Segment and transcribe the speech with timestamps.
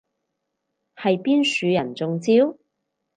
[0.95, 2.57] 係邊樹人中招？